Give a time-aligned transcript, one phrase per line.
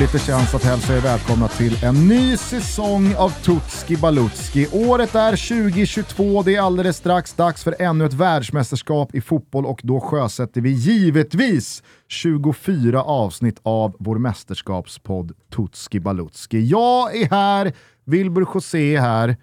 [0.00, 4.66] Roligt det känns att hälsa er välkomna till en ny säsong av Tutski Balutski.
[4.72, 9.80] Året är 2022, det är alldeles strax dags för ännu ett världsmästerskap i fotboll och
[9.82, 16.66] då sjösätter vi givetvis 24 avsnitt av vår mästerskapspodd Tutski Balutski.
[16.66, 17.72] Jag är här,
[18.04, 19.36] Wilbur José är här,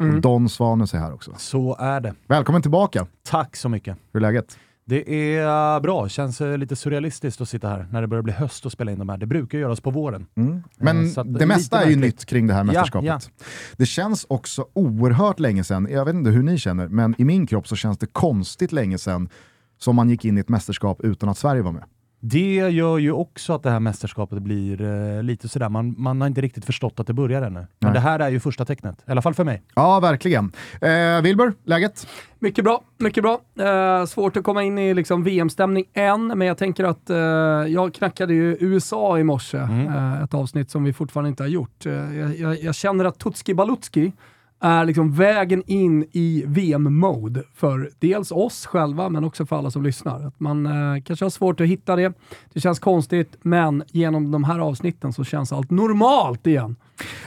[0.00, 1.34] och Don Svanes är här också.
[1.36, 2.14] Så är det.
[2.26, 3.06] Välkommen tillbaka.
[3.28, 3.96] Tack så mycket.
[4.12, 4.58] Hur är läget?
[4.88, 8.66] Det är bra, känns eh, lite surrealistiskt att sitta här när det börjar bli höst
[8.66, 9.16] och spela in de här.
[9.16, 10.26] Det brukar göras på våren.
[10.78, 13.06] Men Eh, så att det mesta är ju nytt kring det här mästerskapet.
[13.06, 13.20] ja.
[13.76, 17.46] Det känns också oerhört länge sedan, jag vet inte hur ni känner, men i min
[17.46, 19.28] kropp så känns det konstigt länge sedan
[19.78, 21.84] som man gick in i ett mästerskap utan att Sverige var med.
[22.28, 26.28] Det gör ju också att det här mästerskapet blir eh, lite sådär, man, man har
[26.28, 27.60] inte riktigt förstått att det börjar ännu.
[27.60, 27.92] Men Nej.
[27.92, 29.62] det här är ju första tecknet, i alla fall för mig.
[29.74, 30.52] Ja, verkligen.
[30.80, 32.08] Eh, Wilbur, läget?
[32.38, 33.40] Mycket bra, mycket bra.
[33.66, 37.16] Eh, svårt att komma in i liksom VM-stämning än, men jag tänker att eh,
[37.72, 41.86] jag knackade ju USA i morse, eh, ett avsnitt som vi fortfarande inte har gjort.
[41.86, 44.12] Eh, jag, jag, jag känner att Tutski Balutski
[44.60, 49.82] är liksom vägen in i VM-mode för dels oss själva, men också för alla som
[49.82, 50.26] lyssnar.
[50.26, 52.12] Att man eh, kanske har svårt att hitta det,
[52.52, 56.76] det känns konstigt, men genom de här avsnitten så känns allt normalt igen.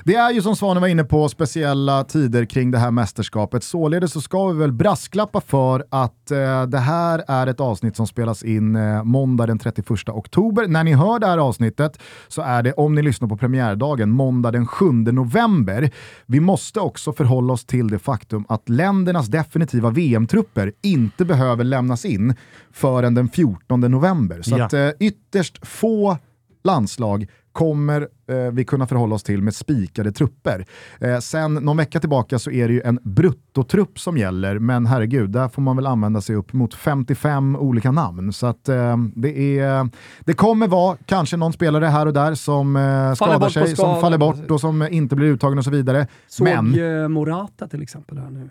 [0.03, 3.63] Det är ju som Svanen var inne på speciella tider kring det här mästerskapet.
[3.63, 8.07] Således så ska vi väl brasklappa för att eh, det här är ett avsnitt som
[8.07, 10.67] spelas in eh, måndag den 31 oktober.
[10.67, 14.51] När ni hör det här avsnittet så är det, om ni lyssnar på premiärdagen, måndag
[14.51, 15.91] den 7 november.
[16.25, 22.05] Vi måste också förhålla oss till det faktum att ländernas definitiva VM-trupper inte behöver lämnas
[22.05, 22.35] in
[22.71, 24.41] förrän den 14 november.
[24.41, 24.65] Så Ja.
[24.65, 26.17] att eh, ytterst få
[26.63, 30.65] landslag kommer eh, vi kunna förhålla oss till med spikade trupper.
[30.99, 35.29] Eh, sen någon vecka tillbaka så är det ju en bruttotrupp som gäller, men herregud,
[35.29, 38.33] där får man väl använda sig upp mot 55 olika namn.
[38.33, 39.89] Så att eh, det, är,
[40.19, 44.01] det kommer vara kanske någon spelare här och där som eh, skadar sig, som skada.
[44.01, 46.07] faller bort och som inte blir uttagen och så vidare.
[46.27, 48.49] Såg Men eh, Morata till exempel här nu.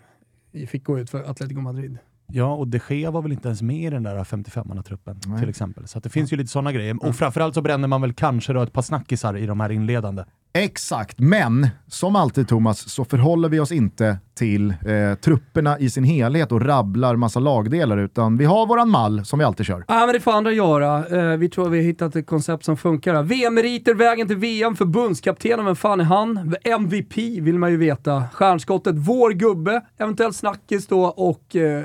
[0.67, 1.97] Fick gå ut för Atletico Madrid.
[2.31, 5.39] Ja, och de Gea var väl inte ens med i den där 55-manna-truppen Nej.
[5.39, 5.87] till exempel.
[5.87, 7.05] Så att det finns ju lite sådana grejer.
[7.05, 10.23] Och framförallt så bränner man väl kanske då ett par snackisar i de här inledande.
[10.53, 16.03] Exakt, men som alltid Thomas så förhåller vi oss inte till eh, trupperna i sin
[16.03, 19.85] helhet och rabblar massa lagdelar utan vi har våran mall som vi alltid kör.
[19.87, 21.07] Ja, men det får andra göra.
[21.07, 23.23] Eh, vi tror vi har hittat ett koncept som funkar.
[23.23, 26.55] VM-meriter, vägen till VM, förbundskaptenen, vem fan är han?
[26.63, 28.23] MVP vill man ju veta.
[28.33, 31.83] Stjärnskottet, vår gubbe, eventuellt snackis då och eh,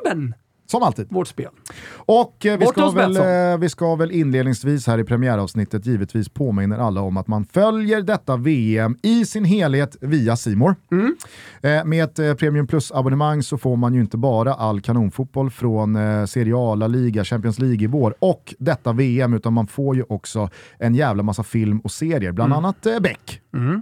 [0.00, 0.34] Ruben,
[0.70, 1.06] som alltid.
[1.10, 1.48] vårt spel.
[1.92, 6.28] Och eh, vi, Bort ska väl, eh, vi ska väl inledningsvis här i premiäravsnittet givetvis
[6.28, 10.74] påminner alla om att man följer detta VM i sin helhet via Simor.
[10.92, 11.16] Mm.
[11.62, 15.96] Eh, med ett eh, Premium Plus-abonnemang så får man ju inte bara all kanonfotboll från
[15.96, 19.96] eh, Serie A, La Liga, Champions League i vår och detta VM, utan man får
[19.96, 20.48] ju också
[20.78, 23.40] en jävla massa film och serier, bland annat eh, Beck,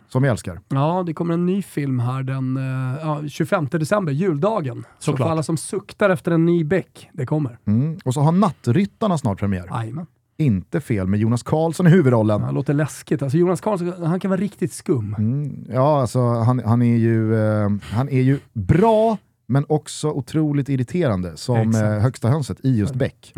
[0.09, 0.61] som vi älskar.
[0.69, 4.85] Ja, det kommer en ny film här den eh, ja, 25 december, juldagen.
[4.99, 5.27] Så Såklart.
[5.27, 6.78] för alla som suktar efter en ny Beck,
[7.13, 7.59] det kommer.
[7.65, 7.99] Mm.
[8.05, 9.67] Och så har Nattryttarna snart premiär.
[9.71, 10.07] Jajamän.
[10.37, 12.43] Inte fel med Jonas Karlsson i huvudrollen.
[12.43, 13.23] Det låter läskigt.
[13.23, 15.15] Alltså Jonas Karlsson, han kan vara riktigt skum.
[15.19, 20.69] Mm, ja, alltså han, han, är ju, eh, han är ju bra, men också otroligt
[20.69, 23.35] irriterande som eh, högsta hönset i just Beck.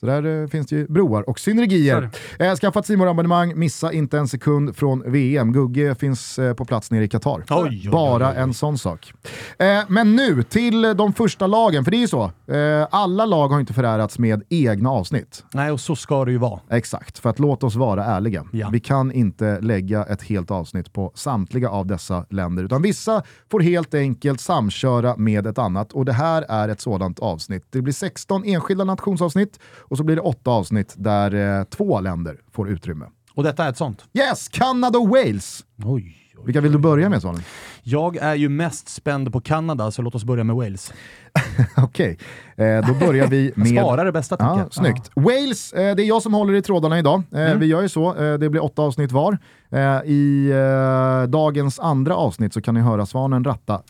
[0.00, 2.10] Så där eh, finns det ju broar och synergier.
[2.38, 5.52] Eh, skaffa ett abonnemang missa inte en sekund från VM.
[5.52, 7.90] Gugge finns eh, på plats nere i Qatar.
[7.90, 9.12] Bara en sån sak.
[9.58, 12.32] Eh, men nu till de första lagen, för det är ju så.
[12.46, 15.44] Eh, alla lag har inte förärats med egna avsnitt.
[15.54, 16.60] Nej, och så ska det ju vara.
[16.70, 18.44] Exakt, för att låt oss vara ärliga.
[18.52, 18.68] Ja.
[18.72, 23.60] Vi kan inte lägga ett helt avsnitt på samtliga av dessa länder, utan vissa får
[23.60, 27.66] helt enkelt samköra med ett annat och det här är ett sådant avsnitt.
[27.70, 32.36] Det blir 16 enskilda nationsavsnitt och så blir det åtta avsnitt där eh, två länder
[32.52, 33.04] får utrymme.
[33.34, 34.04] Och detta är ett sånt.
[34.14, 35.64] Yes, Kanada och Wales!
[35.84, 36.16] Oj.
[36.44, 37.40] Vilka vill du börja med Svanen?
[37.82, 40.92] Jag är ju mest spänd på Kanada, så låt oss börja med Wales.
[41.76, 42.18] Okej,
[42.56, 43.68] eh, då börjar vi med...
[43.68, 44.74] Spara det bästa tycker Ja, jag.
[44.74, 45.10] snyggt.
[45.14, 47.22] Wales, eh, det är jag som håller i trådarna idag.
[47.34, 49.38] Eh, Vi gör ju så, eh, det blir åtta avsnitt var.
[49.70, 53.82] Eh, I eh, dagens andra avsnitt så kan ni höra Svanen ratta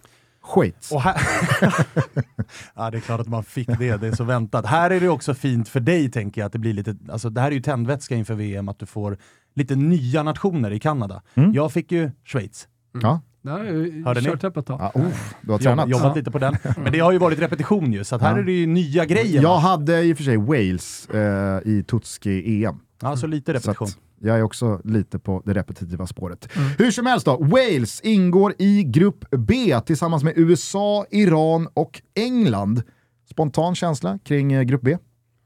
[0.46, 0.88] skit.
[0.92, 1.14] Och här...
[2.74, 4.66] ja, det är klart att man fick det, det är så väntat.
[4.66, 7.40] Här är det också fint för dig, tänker jag, att det blir lite, alltså det
[7.40, 9.18] här är ju tändvätska inför VM, att du får
[9.54, 11.22] lite nya nationer i Kanada.
[11.54, 12.68] Jag fick ju Schweiz.
[13.02, 13.20] Ja.
[13.42, 14.26] Jag ju Hörde ni?
[14.26, 14.80] kört ett tag.
[14.80, 15.88] Ja, uff, du har tränat.
[15.88, 16.56] jobbat lite på den.
[16.76, 18.38] Men det har ju varit repetition ju, så att här Ja.
[18.38, 19.42] är det ju nya grejer.
[19.42, 22.78] Jag hade i och för sig Wales eh, i Tutski-EM.
[23.02, 23.88] Ja, så lite Så repetition.
[23.88, 26.56] att jag är också lite på det repetitiva spåret.
[26.56, 26.68] Mm.
[26.78, 32.82] Hur som helst då, Wales ingår i grupp B tillsammans med USA, Iran och England.
[33.30, 34.98] Spontan känsla kring eh, grupp B?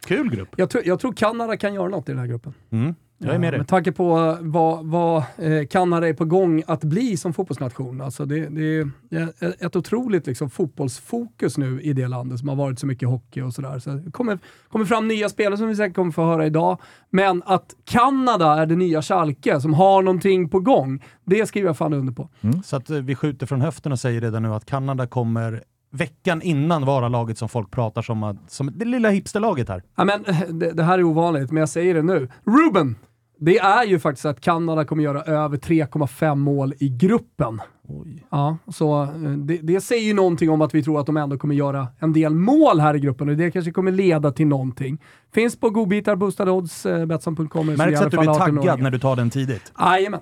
[0.07, 0.49] Kul grupp.
[0.57, 2.55] Jag, tror, jag tror Kanada kan göra något i den här gruppen.
[2.71, 2.95] Mm.
[3.23, 3.59] Jag är med dig.
[3.59, 8.01] Med tanke på vad, vad eh, Kanada är på gång att bli som fotbollsnation.
[8.01, 12.79] Alltså det, det är ett otroligt liksom, fotbollsfokus nu i det landet som har varit
[12.79, 13.79] så mycket hockey och sådär.
[13.79, 14.39] Så det kommer,
[14.69, 16.79] kommer fram nya spelare som vi säkert kommer få höra idag.
[17.11, 21.77] Men att Kanada är det nya Schalke som har någonting på gång, det skriver jag
[21.77, 22.29] fan under på.
[22.41, 22.63] Mm.
[22.63, 26.43] Så att eh, vi skjuter från höften och säger redan nu att Kanada kommer veckan
[26.43, 29.83] innan vara laget som folk pratar som, som det lilla hipsterlaget här.
[29.97, 30.25] Ja, men,
[30.59, 32.29] det, det här är ovanligt, men jag säger det nu.
[32.45, 32.97] Ruben!
[33.41, 37.61] Det är ju faktiskt att Kanada kommer göra över 3,5 mål i gruppen.
[37.93, 38.27] Oj.
[38.31, 41.39] Ja, så eh, det, det, säger ju någonting om att vi tror att de ändå
[41.39, 44.99] kommer göra en del mål här i gruppen och det kanske kommer leda till någonting.
[45.35, 47.67] Finns på godbitar, boostade odds, eh, Betsson.com.
[47.67, 49.73] Märks att du blir taggad när du tar den tidigt.
[49.79, 50.21] Jajamän.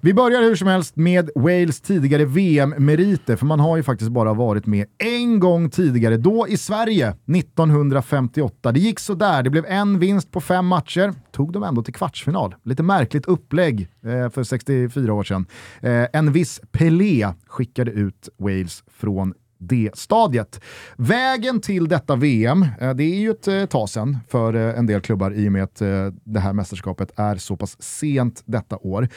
[0.00, 4.34] Vi börjar hur som helst med Wales tidigare VM-meriter, för man har ju faktiskt bara
[4.34, 8.72] varit med en gång tidigare, då i Sverige 1958.
[8.72, 12.54] Det gick sådär, det blev en vinst på fem matcher, tog de ändå till kvartsfinal.
[12.64, 15.46] Lite märkligt upplägg eh, för 64 år sedan.
[15.80, 17.05] Eh, en viss Pelé
[17.46, 20.60] skickade ut Wales från det stadiet.
[20.96, 24.86] Vägen till detta VM, eh, det är ju ett eh, tag sedan för eh, en
[24.86, 25.82] del klubbar i och med att
[26.24, 29.08] det här mästerskapet är så pass sent detta år.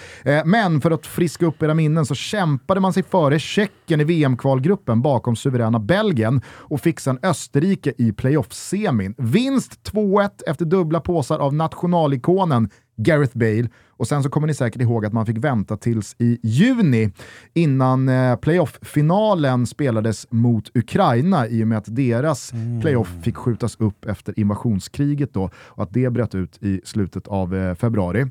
[0.45, 5.01] Men för att friska upp era minnen så kämpade man sig före Tjeckien i VM-kvalgruppen
[5.01, 9.15] bakom suveräna Belgien och fick sedan Österrike i playoff-semin.
[9.17, 13.69] Vinst 2-1 efter dubbla påsar av nationalikonen Gareth Bale
[13.99, 17.11] och sen så kommer ni säkert ihåg att man fick vänta tills i juni
[17.53, 22.81] innan eh, playoff-finalen spelades mot Ukraina i och med att deras mm.
[22.81, 27.55] playoff fick skjutas upp efter invasionskriget då och att det bröt ut i slutet av
[27.55, 28.25] eh, februari.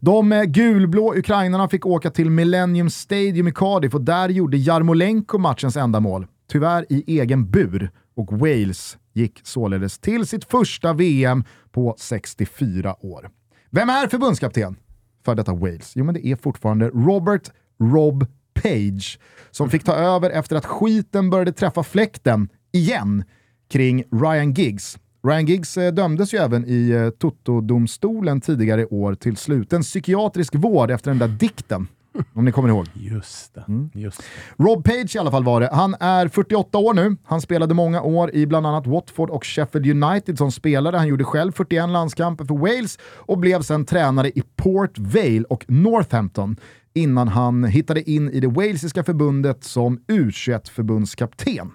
[0.00, 5.38] De eh, gulblå ukrainarna fick åka till Millennium Stadium i Cardiff och där gjorde Jarmolenko
[5.38, 6.26] matchens enda mål.
[6.50, 13.30] Tyvärr i egen bur och Wales gick således till sitt första VM på 64 år.
[13.70, 14.76] Vem är förbundskapten
[15.24, 15.92] för detta Wales?
[15.96, 17.50] Jo, men det är fortfarande Robert
[17.80, 18.26] Rob
[18.62, 19.18] Page
[19.50, 23.24] som fick ta över efter att skiten började träffa fläkten igen
[23.70, 24.98] kring Ryan Giggs.
[25.26, 30.54] Ryan Giggs eh, dömdes ju även i eh, Toto-domstolen tidigare i år till sluten psykiatrisk
[30.54, 31.88] vård efter den där dikten
[32.34, 32.86] om ni kommer ihåg.
[32.94, 33.64] Just det.
[33.68, 33.90] Mm.
[33.94, 34.22] Just
[34.56, 35.68] Rob Page i alla fall var det.
[35.72, 37.16] Han är 48 år nu.
[37.24, 40.96] Han spelade många år i bland annat Watford och Sheffield United som spelare.
[40.96, 45.64] Han gjorde själv 41 landskamper för Wales och blev sen tränare i Port Vale och
[45.68, 46.56] Northampton
[46.94, 51.70] innan han hittade in i det walesiska förbundet som U21-förbundskapten.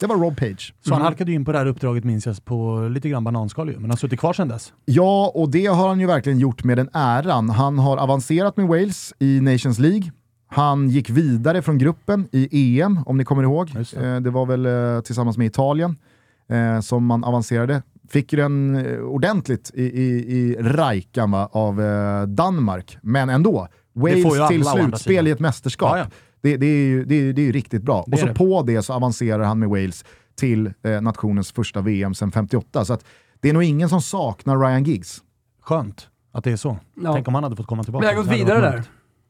[0.00, 0.74] Det var Rob Page.
[0.80, 0.96] Så mm.
[0.96, 3.82] han halkade in på det här uppdraget minns jag på lite grann bananskal ju, men
[3.82, 4.72] han har suttit kvar sedan dess.
[4.84, 7.50] Ja, och det har han ju verkligen gjort med den äran.
[7.50, 10.12] Han har avancerat med Wales i Nations League.
[10.48, 13.70] Han gick vidare från gruppen i EM, om ni kommer ihåg.
[13.74, 14.06] Det.
[14.06, 14.30] Eh, det.
[14.30, 15.96] var väl eh, tillsammans med Italien
[16.48, 17.82] eh, som man avancerade.
[18.08, 21.76] Fick den eh, ordentligt i, i, i rajkan av
[22.28, 23.68] Danmark, men ändå.
[23.92, 25.90] Wales till slutspel i ett mästerskap.
[25.96, 26.06] Ja, ja.
[26.42, 28.04] Det, det, är ju, det, är, det är riktigt bra.
[28.06, 28.34] Det och så det.
[28.34, 30.04] på det så avancerar han med Wales
[30.34, 32.84] till eh, nationens första VM sedan 58.
[32.84, 33.04] Så att
[33.40, 35.22] det är nog ingen som saknar Ryan Giggs.
[35.62, 36.78] Skönt att det är så.
[37.02, 37.14] Ja.
[37.14, 38.06] Tänk om han hade fått komma tillbaka.
[38.06, 38.82] Vi har gått vidare där.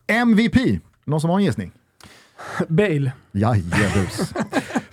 [0.06, 1.72] MVP, någon som har en gissning?
[2.68, 3.12] Bale.
[3.32, 4.32] Jajebus.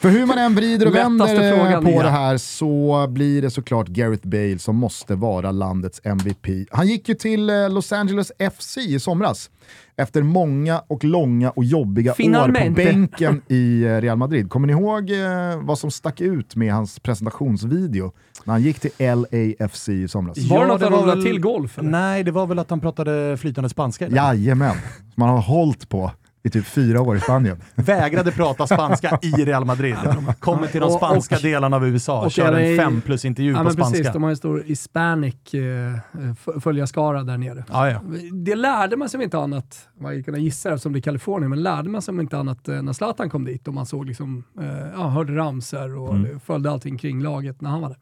[0.08, 2.04] För hur man än vrider och vänder på ja.
[2.04, 6.48] det här så blir det såklart Gareth Bale som måste vara landets MVP.
[6.72, 9.50] Han gick ju till eh, Los Angeles FC i somras
[9.96, 12.82] efter många och långa och jobbiga Finalmente.
[12.82, 14.50] år på bänken i eh, Real Madrid.
[14.50, 18.12] Kommer ni ihåg eh, vad som stack ut med hans presentationsvideo
[18.44, 20.38] när han gick till LAFC i somras?
[20.38, 21.78] Var det något att han till golf?
[21.78, 21.90] Eller?
[21.90, 24.08] Nej, det var väl att han pratade flytande spanska.
[24.10, 24.76] Jajamän,
[25.16, 26.12] man har hållit på
[26.48, 27.58] i typ fyra år i Spanien.
[27.76, 29.96] Vägrade prata spanska i Real Madrid.
[30.40, 33.52] Kommer till de spanska och, och, delarna av USA, och kör en fem plus intervju
[33.52, 33.98] ja, på spanska.
[33.98, 37.64] Precis, de har en stor hispanic eh, följarskara där nere.
[37.72, 38.02] Ja, ja.
[38.32, 41.90] Det lärde man sig inte annat, man kan gissa eftersom det är Kalifornien, men lärde
[41.90, 45.08] man sig inte annat eh, när Zlatan kom dit och man såg liksom, eh, ja,
[45.08, 46.40] hörde ramser och mm.
[46.40, 47.98] följde allting kring laget när han var där.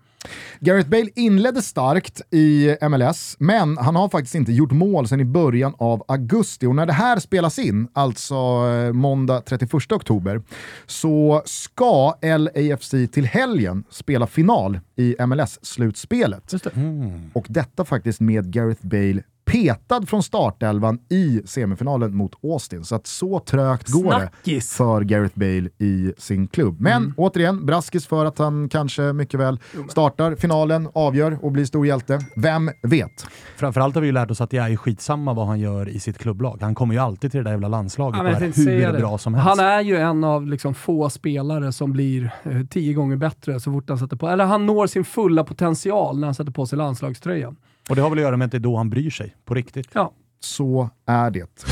[0.60, 5.26] Gareth Bale inledde starkt i MLS, men han har faktiskt inte gjort mål sedan i
[5.26, 6.66] början av augusti.
[6.66, 10.42] Och när det här spelas in, alltså eh, måndag 31 oktober,
[10.86, 16.76] så ska LAFC till helgen spela final i MLS-slutspelet.
[16.76, 17.32] Mm.
[17.34, 22.84] Och detta faktiskt med Gareth Bale petad från startelvan i semifinalen mot Austin.
[22.84, 24.74] Så att så trögt går det Snackis.
[24.74, 26.76] för Gareth Bale i sin klubb.
[26.80, 27.14] Men Mm.
[27.18, 29.60] återigen, braskis för att han kanske mycket väl
[29.90, 32.20] startar finalen, avgör och blir stor hjälte.
[32.36, 33.26] Vem vet?
[33.58, 36.18] Framförallt har vi ju lärt oss att det är skitsamma vad han gör i sitt
[36.18, 36.58] klubblag.
[36.62, 39.00] Han kommer ju alltid till det där jävla landslaget Ja, och är hur det.
[39.00, 39.48] bra som helst.
[39.50, 43.72] Han är ju en av liksom få spelare som blir eh, tio gånger bättre så
[43.72, 46.78] fort han sätter på, eller han når sin fulla potential när han sätter på sig
[46.78, 47.56] landslagströjan.
[47.90, 49.54] Och det har väl att göra med att det är då han bryr sig, på
[49.54, 49.88] riktigt.
[49.94, 50.14] Ja.
[50.40, 51.66] Så är det.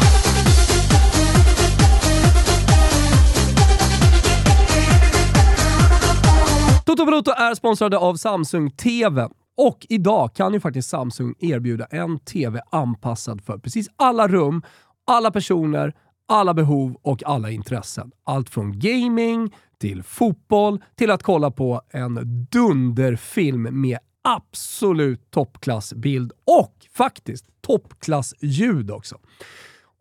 [6.85, 9.29] Toto Balotto är sponsrade av Samsung TV.
[9.57, 14.61] Och idag kan ju faktiskt Samsung erbjuda en TV anpassad för precis alla rum,
[15.07, 15.93] alla personer,
[16.27, 18.11] alla behov och alla intressen.
[18.25, 26.87] Allt från gaming till fotboll till att kolla på en dunderfilm med absolut toppklassbild och
[26.93, 29.19] faktiskt toppklassljud också.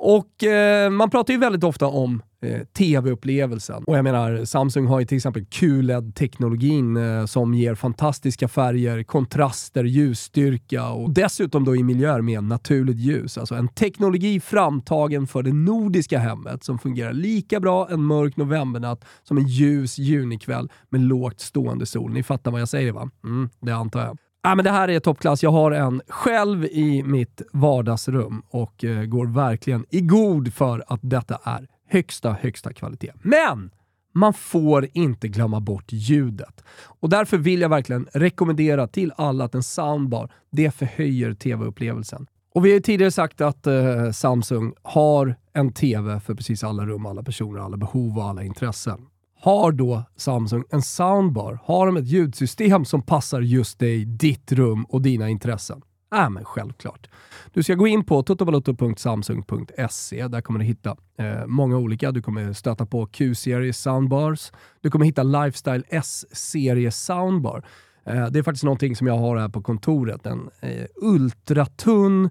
[0.04, 3.84] Och eh, man pratar ju väldigt ofta om eh, tv-upplevelsen.
[3.84, 9.84] Och jag menar, Samsung har ju till exempel QLED-teknologin eh, som ger fantastiska färger, kontraster,
[9.84, 13.38] ljusstyrka och dessutom då i miljöer med naturligt ljus.
[13.38, 19.04] Alltså en teknologi framtagen för det nordiska hemmet som fungerar lika bra en mörk novembernatt
[19.22, 22.12] som en ljus junikväll med lågt stående sol.
[22.12, 23.10] Ni fattar vad jag säger va?
[23.24, 24.18] Mm, det antar jag.
[24.44, 25.42] Ah, men det här är toppklass.
[25.42, 31.00] Jag har en själv i mitt vardagsrum och eh, går verkligen i god för att
[31.02, 33.12] detta är högsta, högsta kvalitet.
[33.22, 33.70] Men
[34.14, 36.64] man får inte glömma bort ljudet.
[37.00, 42.26] Och därför vill jag verkligen rekommendera till alla att en soundbar, det förhöjer tv-upplevelsen.
[42.54, 46.86] Och vi har ju tidigare sagt att eh, Samsung har en TV för precis alla
[46.86, 49.06] rum, alla personer, alla behov och alla intressen.
[49.44, 51.58] Har då Samsung en soundbar?
[51.64, 55.82] Har de ett ljudsystem som passar just dig, ditt rum och dina intressen?
[56.10, 57.10] Ja, men självklart.
[57.52, 60.28] Du ska gå in på totobalotto.samsung.se.
[60.28, 62.12] Där kommer du hitta eh, många olika.
[62.12, 64.52] Du kommer stöta på Q-serie soundbars.
[64.80, 67.64] Du kommer hitta Lifestyle S-serie soundbar.
[68.06, 70.26] Eh, det är faktiskt någonting som jag har här på kontoret.
[70.26, 72.30] En eh, ultratunn,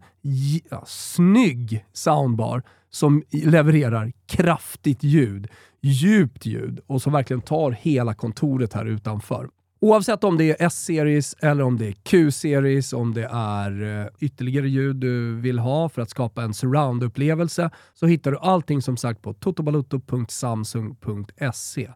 [0.69, 5.47] ja, snygg soundbar som levererar kraftigt ljud,
[5.81, 9.49] djupt ljud och som verkligen tar hela kontoret här utanför.
[9.83, 14.69] Oavsett om det är S-series eller om det är Q-series, om det är eh, ytterligare
[14.69, 19.21] ljud du vill ha för att skapa en surround-upplevelse så hittar du allting som sagt
[19.21, 21.91] på totobaluto.samsung.se.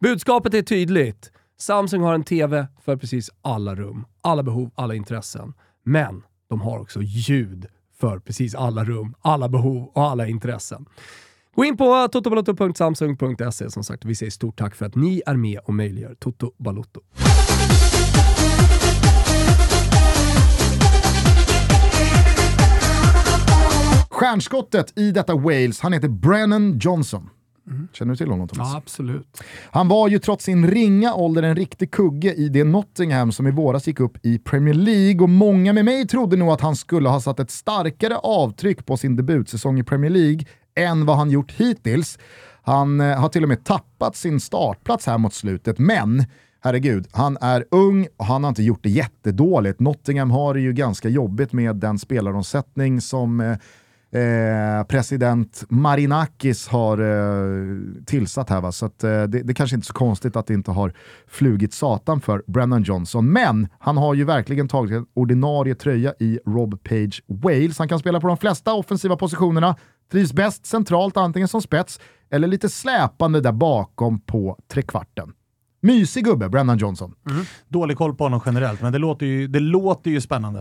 [0.00, 1.32] Budskapet är tydligt.
[1.58, 5.54] Samsung har en TV för precis alla rum, alla behov, alla intressen.
[5.82, 7.66] Men de har också ljud
[8.00, 10.86] för precis alla rum, alla behov och alla intressen.
[11.56, 14.04] Gå in på totobalotto.samsung.se som sagt.
[14.04, 17.00] Vi säger stort tack för att ni är med och möjliggör Toto Balotto.
[24.10, 27.30] Stjärnskottet i detta Wales, han heter Brennan Johnson.
[27.92, 28.72] Känner du till honom Thomas?
[28.72, 29.42] Ja, absolut.
[29.70, 33.50] Han var ju trots sin ringa ålder en riktig kugge i det Nottingham som i
[33.50, 37.08] våras gick upp i Premier League och många med mig trodde nog att han skulle
[37.08, 40.44] ha satt ett starkare avtryck på sin debutsäsong i Premier League
[40.74, 42.18] än vad han gjort hittills.
[42.62, 46.24] Han eh, har till och med tappat sin startplats här mot slutet, men
[46.60, 49.80] herregud, han är ung och han har inte gjort det jättedåligt.
[49.80, 53.56] Nottingham har det ju ganska jobbigt med den spelaromsättning som
[54.10, 58.60] eh, president Marinakis har eh, tillsatt här.
[58.60, 58.72] Va?
[58.72, 60.92] Så att, eh, det, det kanske inte är så konstigt att det inte har
[61.26, 63.32] flugit satan för Brennan Johnson.
[63.32, 67.78] Men han har ju verkligen tagit en ordinarie tröja i Rob Page Wales.
[67.78, 69.76] Han kan spela på de flesta offensiva positionerna,
[70.12, 75.32] trivs bäst centralt antingen som spets eller lite släpande där bakom på trekvarten.
[75.82, 77.14] Mysig gubbe, Brennan Johnson.
[77.68, 80.60] Dålig koll på honom generellt, men det låter ju, det låter ju spännande.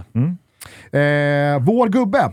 [0.91, 2.31] Eh, vår gubbe,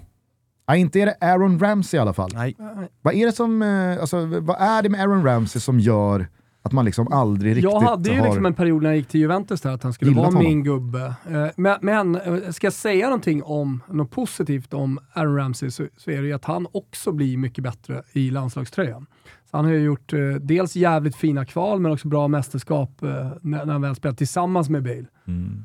[0.67, 2.31] ja, inte är det Aaron Ramsey i alla fall.
[2.35, 2.57] Nej.
[3.03, 6.29] Vad är det som, eh, alltså, vad är det med Aaron Ramsey som gör
[6.65, 8.27] att man liksom aldrig riktigt Jag hade ju har...
[8.27, 10.43] liksom en period när jag gick till Juventus där att han skulle vara honom.
[10.43, 11.15] min gubbe.
[11.31, 15.87] Eh, Men, men eh, ska jag säga någonting om något positivt om Aaron Ramsey så,
[15.97, 19.07] så är det ju att han också blir mycket bättre i landslagströjan.
[19.51, 23.09] Så han har ju gjort eh, dels jävligt fina kval men också bra mästerskap eh,
[23.41, 25.07] när, när han väl spelat tillsammans med Bale.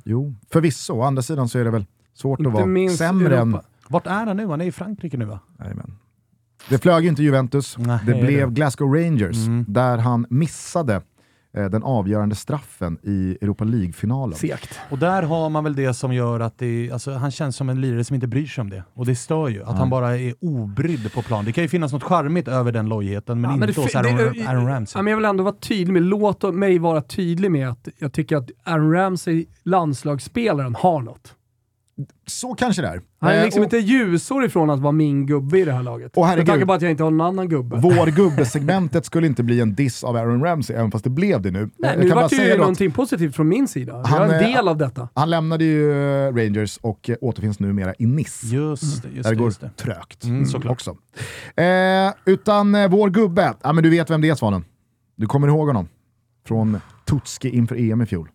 [0.06, 0.94] Jo, förvisso.
[0.94, 3.58] Å andra sidan så är det väl svårt att vara sämre än...
[3.90, 4.48] Vart är han nu?
[4.48, 5.40] Han är i Frankrike nu va?
[5.60, 5.94] Jajamän.
[6.70, 8.54] Det flög ju inte Juventus, Nej, det blev det.
[8.56, 9.66] Glasgow Rangers, Mm.
[9.68, 11.02] där han missade
[11.58, 14.38] eh, den avgörande straffen i Europa League-finalen.
[14.90, 17.82] Och där har man väl det som gör att det, alltså, han känns som en
[17.82, 18.84] lirare som inte bryr sig om det.
[18.94, 21.46] Och det stör ju, att han bara är obrydd på plan.
[21.46, 23.96] Det kan ju finnas något charmigt över den lojheten, men Ja, men inte det- hos
[23.96, 25.00] Aaron, det- Aaron Ramsey.
[25.00, 28.14] Ja, men jag vill ändå vara tydlig med, låt mig vara tydlig med att jag
[28.14, 31.34] tycker att Aaron Ramsey, landslagsspelaren, har något.
[32.28, 33.02] Så kanske det är.
[33.20, 35.84] Han är Eh, liksom och inte ljusår ifrån att vara min gubbe i det här
[35.84, 36.12] laget.
[36.18, 36.48] Och Med herregud.
[36.48, 37.76] tanke på att jag inte har någon annan gubbe.
[37.78, 41.52] Vår gubbesegmentet skulle inte bli en diss av Aaron Ramsey, även fast det blev det
[41.52, 41.70] nu.
[41.78, 43.94] Nej, Jag nu vart det ju någonting positivt från min sida.
[43.94, 45.10] Jag Han, är en eh, del av detta.
[45.14, 45.92] Han lämnade ju
[46.28, 48.48] eh, Rangers och återfinns numera i Nice.
[48.56, 49.36] Just det, just där det det.
[49.36, 49.70] går Just det.
[49.76, 50.72] trögt Mm, såklart.
[50.72, 50.98] också.
[51.62, 54.66] Eh, utan eh, vår gubbe, ja, men du vet vem det är Svanen.
[55.16, 55.88] Du kommer ihåg honom?
[56.48, 58.30] Från Tutski inför EM i fjol.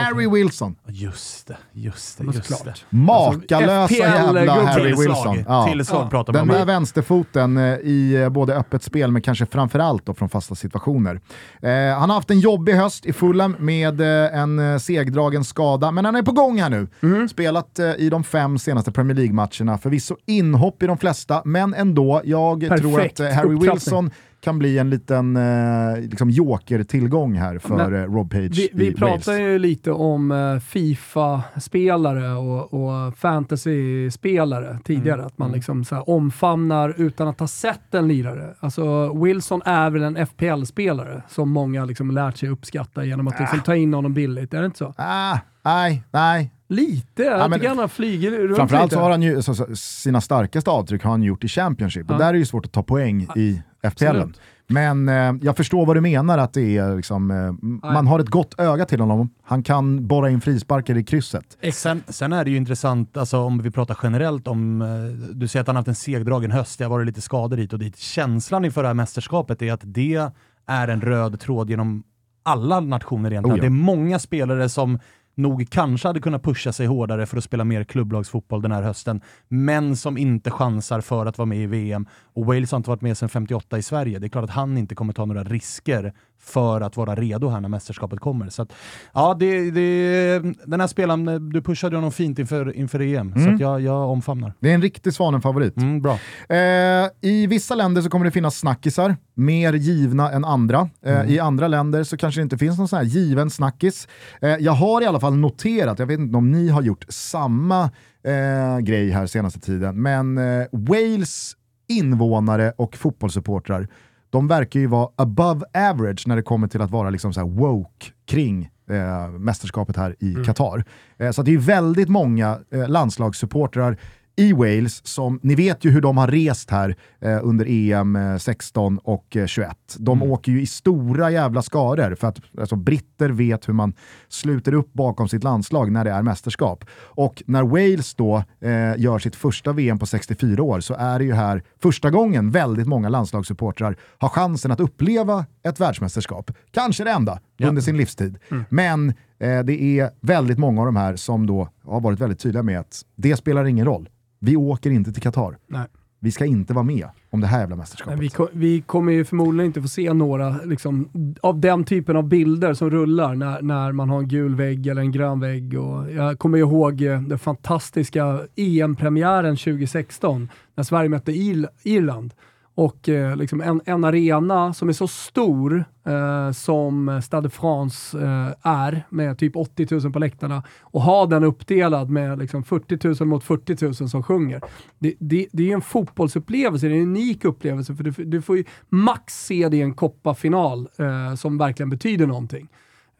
[0.00, 0.76] Harry Wilson.
[0.86, 2.54] Just det, just det, just det.
[2.54, 2.84] såklart.
[2.90, 4.52] Makalösa FPL jävla.
[4.64, 5.44] Harry Tillslag, Wilson.
[5.48, 5.66] Ja.
[5.72, 6.08] tillslag Ja.
[6.10, 6.48] pratar Den om.
[6.48, 11.20] där vänsterfoten eh, i eh, både öppet spel men kanske framförallt då från fasta situationer.
[11.62, 16.04] Eh, han har haft en jobbig höst i Fulham med eh, en segdragen skada, men
[16.04, 16.88] han är på gång här nu.
[17.02, 17.28] Mm.
[17.28, 22.20] Spelat i de fem senaste Premier League-matcherna, förvisso inhopp i de flesta, men ändå.
[22.24, 23.72] Jag tror Perfekt att eh, Harry upptrappning.
[23.72, 24.10] Wilson
[24.42, 28.84] kan bli en liten eh, liksom joker-tillgång här för Men eh, Rob Page Vi, vi
[28.90, 28.98] Wales.
[28.98, 35.14] pratar ju lite om eh, Fifa-spelare och, och fantasy-spelare tidigare.
[35.14, 35.26] Mm.
[35.26, 38.54] Att man liksom så omfamnar utan att ha sett en lirare.
[38.60, 43.60] Alltså Wilson är väl en FPL-spelare som många liksom lärt sig uppskatta genom att liksom
[43.60, 44.54] ta in honom billigt.
[44.54, 44.94] Är det inte så?
[44.96, 47.22] Ah, nej, nej, Lite.
[47.22, 48.94] Jag men tycker han flugit runt Framförallt lite.
[48.96, 52.14] så har han ju, så, så, sina starkaste avtryck har han gjort i Championship och
[52.14, 52.18] Ja.
[52.18, 54.22] där är det ju svårt att ta poäng i FPL.
[54.66, 58.28] Men eh, jag förstår vad du menar att det är liksom, eh, man har ett
[58.28, 59.30] gott öga till honom.
[59.42, 61.58] Han kan borra in frisparkar i krysset.
[61.72, 64.88] Sen, sen är det ju intressant, alltså, om vi pratar generellt om, eh,
[65.34, 67.72] du säger att han har haft en segdragen höst, det har varit lite skador hit
[67.72, 67.98] och dit.
[67.98, 70.30] Känslan inför det här mästerskapet är att det
[70.66, 72.02] är en röd tråd genom
[72.42, 73.54] alla nationer egentligen.
[73.54, 73.62] Oh ja.
[73.62, 74.98] Det är många spelare som
[75.34, 79.20] nog kanske hade kunnat pusha sig hårdare för att spela mer klubblagsfotboll den här hösten,
[79.48, 82.06] men som inte chansar för att vara med i VM.
[82.34, 84.18] Och Wales har inte varit med sedan 58 i Sverige.
[84.18, 86.12] Det är klart att han inte kommer ta några risker
[86.44, 88.48] för att vara redo här när mästerskapet kommer.
[88.48, 88.72] Så att,
[89.14, 93.60] ja, det, det, den här spelaren, du pushade honom fint inför, inför EM, så att
[93.60, 94.54] jag, jag omfamnar.
[94.60, 95.76] Det är en riktig Svanen-favorit.
[95.76, 96.18] Mm, bra.
[96.48, 100.88] Eh, I vissa länder så kommer det finnas snackisar, mer givna än andra.
[101.06, 104.08] Eh, I andra länder så kanske det inte finns någon sån här given snackis.
[104.40, 107.90] Eh, jag har i alla fall noterat, jag vet inte om ni har gjort samma
[108.24, 111.56] eh, grej här senaste tiden, men eh, Wales
[111.88, 113.88] invånare och fotbollssupportrar,
[114.32, 118.06] de verkar ju vara above average när det kommer till att vara liksom så woke
[118.26, 120.84] kring eh, mästerskapet här i Qatar.
[121.18, 123.96] Eh, så det är väldigt många eh, landslagssupportrar
[124.36, 128.36] i Wales som, ni vet ju hur de har rest här eh, under EM eh,
[128.36, 129.76] 16 och eh, 21.
[129.98, 133.92] De åker ju i stora jävla skaror för att alltså, britter vet hur man
[134.28, 136.84] sluter upp bakom sitt landslag när det är mästerskap.
[136.94, 141.24] Och när Wales då eh, gör sitt första VM på 64 år så är det
[141.24, 146.50] ju här första gången väldigt många landslagssupportrar har chansen att uppleva ett världsmästerskap.
[146.70, 147.68] Kanske det enda Ja.
[147.68, 148.38] under sin livstid.
[148.68, 152.62] Men eh, det är väldigt många av de här som då har varit väldigt tydliga
[152.62, 154.08] med att det spelar ingen roll.
[154.44, 155.58] Vi åker inte till Qatar.
[155.66, 155.86] Nej.
[156.20, 158.12] Vi ska inte vara med om det här jävla mästerskapet.
[158.12, 161.08] Men vi, ko- vi kommer ju förmodligen inte få se några liksom,
[161.40, 165.02] av den typen av bilder som rullar när, när man har en gul vägg eller
[165.02, 165.78] en grön vägg.
[165.80, 172.34] Och jag kommer ihåg eh, den fantastiska EM-premiären 2016 när Sverige mötte Ir- Irland.
[172.74, 178.18] Och eh, liksom en, en arena som är så stor eh, som Stade de France
[178.18, 183.24] eh, är, med typ 80 000 på läktarna, och ha den uppdelad med liksom 40
[183.24, 184.60] 000 mot 40 000 som sjunger.
[184.98, 188.42] Det, det, det är ju en fotbollsupplevelse, det är en unik upplevelse, för du, du
[188.42, 192.68] får ju max se det i en kopparfinal eh, som verkligen betyder någonting.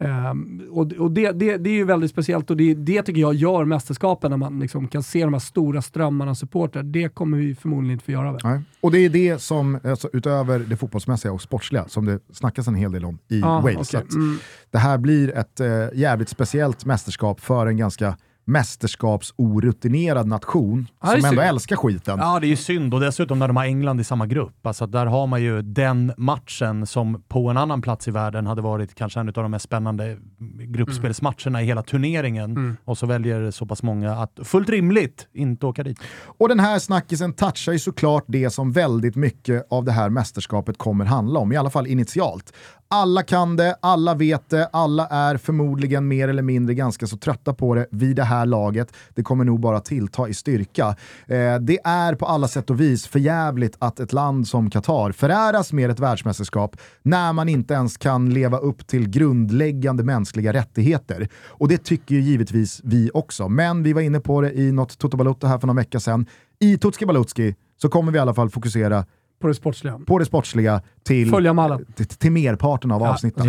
[0.05, 3.35] Ehm, och och det, det, det är ju väldigt speciellt och det, det tycker jag
[3.35, 6.83] gör mästerskapen när man liksom kan se de här stora strömmarna av supportrar.
[6.83, 8.39] Det kommer vi förmodligen inte få göra.
[8.45, 8.61] Nej.
[8.81, 12.75] Och det är det som, alltså, utöver det fotbollsmässiga och sportsliga, som det snackas en
[12.75, 13.95] hel del om i Ja, Wales.
[13.95, 14.39] att Mm.
[14.71, 21.17] Det här blir ett eh, jävligt speciellt mästerskap för en ganska mästerskapsorutinerad nation Ja, som
[21.17, 21.41] ändå synd.
[21.41, 22.19] älskar skiten.
[22.19, 24.67] Ja, det är ju synd och dessutom när de har England i samma grupp.
[24.67, 28.63] Alltså där har man ju den matchen som på en annan plats i världen hade
[28.63, 30.19] varit kanske en av de mest spännande
[30.61, 32.77] gruppspelsmatcherna i hela turneringen.
[32.85, 35.99] Och så väljer så pass många att, fullt rimligt, inte åka dit.
[36.39, 40.79] Och den här snackisen touchar ju såklart det som väldigt mycket av det här mästerskapet
[40.79, 42.53] kommer handla om, i alla fall initialt.
[42.95, 47.55] Alla kan det, alla vet det, alla är förmodligen mer eller mindre ganska så trötta
[47.55, 48.93] på det vid det här laget.
[49.15, 50.97] Det kommer nog bara tillta i styrka.
[51.27, 55.73] Eh, det är på alla sätt och vis förjävligt att ett land som Qatar föräras
[55.73, 61.29] med ett världsmästerskap när man inte ens kan leva upp till grundläggande mänskliga rättigheter.
[61.47, 63.49] Och det tycker ju givetvis vi också.
[63.49, 66.27] Men vi var inne på det i något Toto Balotto här för någon vecka sedan.
[66.61, 69.05] I Tutski Balutski så kommer vi i alla fall fokusera
[69.43, 69.99] på det sportsliga.
[70.07, 71.85] på det sportsliga till, Följa mallen.
[71.95, 73.49] till, till merparten av Ja, avsnitten.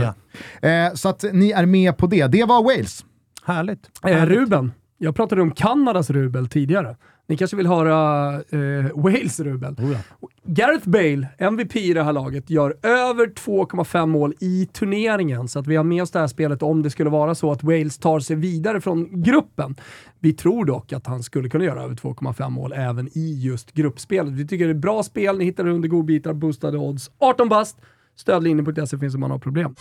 [0.62, 0.70] ja.
[0.70, 2.28] Eh, så att ni är med på det.
[2.28, 3.06] Det var Wales.
[3.46, 3.90] Härligt.
[4.06, 6.96] Eh, Ruben, Jag pratade om Kanadas rubel tidigare.
[7.28, 9.76] Ni kanske vill höra eh, Wales rubel.
[9.78, 10.28] Oh ja.
[10.46, 15.48] Gareth Bale, MVP i det här laget, gör över 2,5 mål i turneringen.
[15.48, 17.64] Så att vi har med oss det här spelet om det skulle vara så att
[17.64, 19.76] Wales tar sig vidare från gruppen.
[20.20, 24.34] Vi tror dock att han skulle kunna göra över 2,5 mål även i just gruppspelet.
[24.34, 27.12] Vi tycker det är bra spel, ni hittar det under godbitar, boostade odds.
[27.18, 27.78] 18 bast,
[28.16, 29.76] stödlinjen.se finns om man har problem.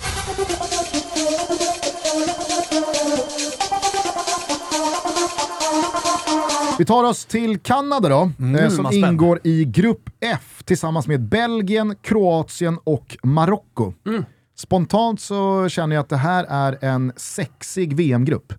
[6.79, 9.09] Vi tar oss till Kanada då, Mm, eh, som vad spännande.
[9.15, 13.93] ingår i Grupp F tillsammans med Belgien, Kroatien och Marocko.
[14.07, 14.25] Mm.
[14.55, 18.53] Spontant så känner jag att det här är en sexig VM-grupp.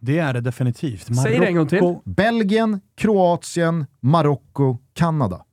[0.00, 1.16] Det är det definitivt.
[1.22, 1.78] Säg det en gång till.
[1.80, 5.44] Marocko- Belgien, Kroatien, Marocko, Kanada.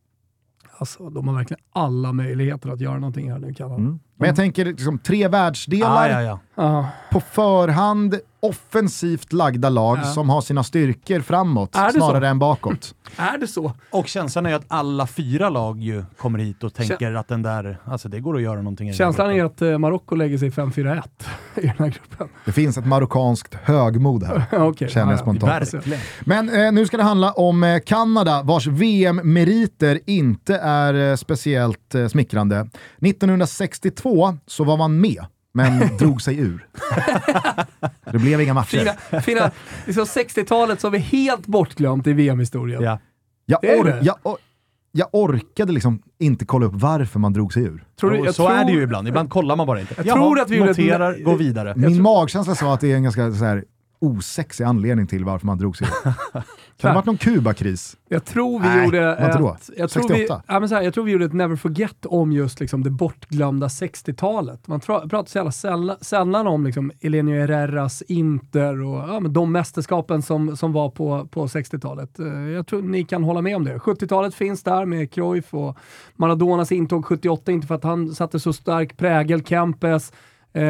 [0.77, 3.99] Alltså, de har verkligen alla möjligheter att göra någonting här nu, Kanada.
[4.17, 6.87] Men jag tänker liksom tre världsdelar Ah, ja, ja.
[7.11, 10.03] På förhand offensivt lagda lag Ja.
[10.03, 12.25] som har sina styrkor framåt snarare så?
[12.25, 12.95] än bakåt.
[13.17, 13.73] Är det så?
[13.91, 17.41] Och känslan är ju att alla fyra lag ju kommer hit och tänker att den
[17.41, 21.03] där, alltså det går att göra någonting Känslan är att eh, Marocko lägger sig 5-4-1
[21.55, 22.27] i den här gruppen.
[22.45, 24.43] Det finns ett marockanskt högmod här.
[24.51, 25.17] Okej, Känner jag ja, ja.
[25.17, 25.73] spontant.
[25.73, 25.99] Verkligen.
[26.21, 31.95] Men eh, nu ska det handla om eh, Kanada vars VM-meriter inte är eh, speciellt
[31.95, 32.69] eh, smickrande.
[33.01, 34.06] 1962
[34.45, 36.67] så var man med, men drog sig ur.
[38.11, 38.77] Det blev inga matcher.
[39.11, 39.51] Fina, fina
[39.85, 42.83] liksom 60-talet som är helt bortglömt i VM-historien.
[42.83, 42.99] Ja.
[43.45, 43.99] Jag, Det är or- det.
[44.03, 44.37] jag, or-
[44.91, 47.85] jag orkade liksom inte kolla upp varför man drog sig ur.
[47.99, 49.07] Tror du, så tror, är det ju ibland.
[49.07, 49.95] Ibland kollar man bara inte.
[50.05, 51.73] Jag tror att vi noterar, gå vidare.
[51.75, 53.63] Min magkänsla sa att det är en ganska så här,
[53.99, 55.87] osexig anledning till varför man drog sig.
[56.79, 57.97] Kan det ha varit någon Kubakris?
[58.09, 59.53] Jag tror vi Nej, gjorde inte då?
[59.53, 60.41] ett, jag tror vi, 68?
[60.47, 62.89] ja, men så här, jag tror vi gjorde ett Never Forget om just liksom, det
[62.89, 64.67] bortglömda 60-talet.
[64.67, 69.33] Man tra- pratar så jävla sällan, sällan om liksom, Elenio Herreras Inter och ja, men
[69.33, 72.19] de mästerskapen som, som var på, på 60-talet.
[72.19, 73.77] Eh, Jag tror ni kan hålla med om det.
[73.77, 75.77] 70-talet finns där med Cruyff och
[76.15, 80.11] Maradonas intåg 78, inte för att han satte så stark prägel, Kempes.
[80.57, 80.63] Eh,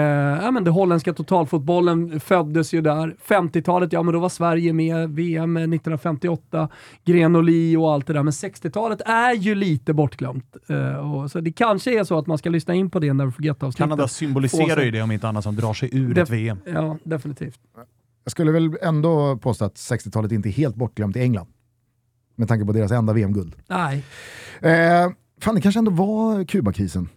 [0.43, 3.15] ja, men det holländska totalfotbollen föddes ju där.
[3.27, 5.09] 50-talet, ja men då var Sverige med.
[5.09, 6.69] VM 1958,
[7.05, 8.23] Grenoli och allt det där.
[8.23, 10.55] Men 60-talet är ju lite bortglömt.
[10.69, 13.31] Eh, och, så det kanske är så att man ska lyssna in på det Never
[13.31, 13.77] Forget-avsnittet.
[13.77, 16.57] Kanada symboliserar ju det om inte annat som drar sig ur Def- ett VM.
[16.73, 17.59] Ja, definitivt.
[18.23, 21.47] Jag skulle väl ändå påstå att 60-talet inte är helt bortglömt i England.
[22.35, 23.55] Med tanke på deras enda VM-guld.
[23.67, 24.03] Nej.
[24.61, 27.09] Eh, fan, det kanske ändå var Kubakrisen.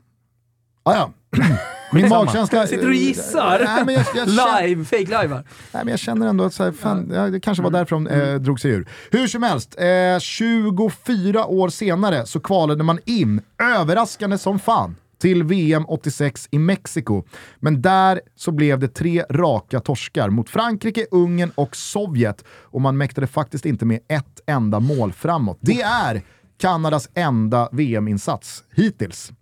[0.90, 1.12] Ah, ja.
[1.92, 2.66] Min magkänsla...
[2.66, 3.60] Sitter du och gissar?
[3.64, 5.34] Nej, men jag, jag, känner, Live, fake live
[5.72, 8.06] nej, men jag känner ändå att så här, fan, ja, det kanske var därför de
[8.06, 8.88] eh, drog sig ur.
[9.10, 15.44] Hur som helst, eh, 24 år senare så kvalade man in, överraskande som fan, till
[15.44, 17.24] VM 86 i Mexiko.
[17.58, 22.44] Men där så blev det tre raka torskar mot Frankrike, Ungern och Sovjet.
[22.48, 25.58] Och man mäktade faktiskt inte med ett enda mål framåt.
[25.60, 26.22] Det är
[26.60, 29.32] Kanadas enda VM-insats hittills.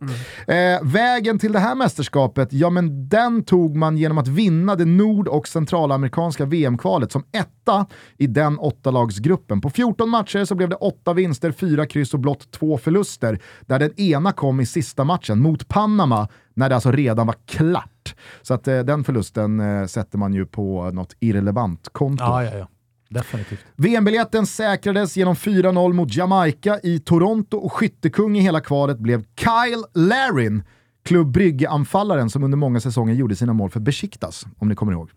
[0.47, 4.85] Eh, vägen till det här mästerskapet, ja men den tog man genom att vinna det
[4.85, 7.87] nord och centralamerikanska VM-kvalet som etta
[8.19, 9.61] i den åttalagsgruppen.
[9.61, 13.79] På 14 matcher så blev det åtta vinster, fyra kryss och blott två förluster, där
[13.79, 18.15] den ena kom i sista matchen mot Panama, när det alltså redan var klart.
[18.43, 22.25] Så att eh, den förlusten eh, sätter man ju på något irrelevant konto.
[22.25, 22.69] Ah, ja, ja.
[23.09, 23.65] Definitivt.
[23.77, 29.85] VM-biljetten säkrades genom 4-0 mot Jamaica i Toronto och skyttekung i hela kvalet blev Kyle
[29.95, 30.63] Larin,
[31.05, 35.11] Klubb Brygge-anfallaren som under många säsonger gjorde sina mål för Besiktas, om ni kommer ihåg.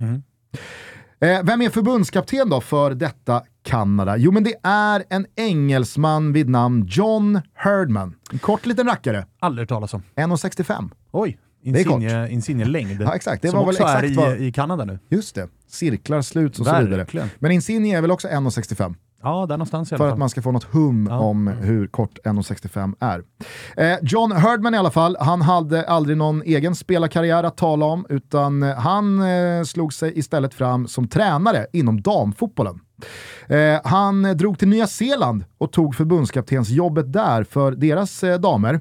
[1.22, 4.18] Eh, vem är förbundskapten då för detta Kanada?
[4.18, 8.16] Jo, men det är en engelsman vid namn John Herdman.
[8.32, 10.04] En kort liten rackare, Aldrig talas om.
[10.16, 10.90] 1,65.
[11.12, 11.38] Oj.
[11.64, 13.02] Insigne, insigne-längd.
[13.02, 13.42] Ja, exakt.
[13.42, 15.00] Det som var också är exakt i, vad- i Kanada nu.
[15.10, 16.98] Just det, cirklar sluts och så vidare.
[16.98, 17.30] Verkligen.
[17.40, 18.96] Men Insigne är väl också 1,65?
[19.24, 20.14] Ja, där någonstans i alla För fall.
[20.14, 21.20] att man ska få något hum Ja.
[21.20, 23.24] om hur kort 1,65 är.
[23.78, 28.06] Eh, John Herdman i alla fall, han hade aldrig någon egen spelarkarriär att tala om,
[28.10, 32.80] utan han eh, slog sig istället fram som tränare inom damfotbollen.
[33.48, 38.80] Eh, han drog till Nya Zeeland och tog förbundskaptensjobbet där för deras eh, damer.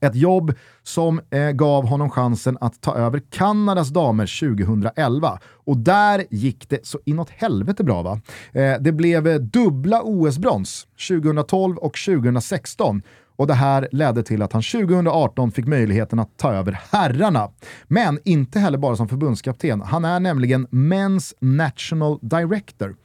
[0.00, 5.38] Ett jobb som eh, gav honom chansen att ta över Kanadas damer 2011.
[5.44, 8.20] Och där gick det så inåt helvete bra va?
[8.52, 13.02] Eh, det blev eh, dubbla OS-brons 2012 och 2016.
[13.36, 17.50] Och det här ledde till att han 2018 fick möjligheten att ta över herrarna.
[17.84, 19.80] Men inte heller bara som förbundskapten.
[19.80, 22.96] Han är nämligen Men's National Director.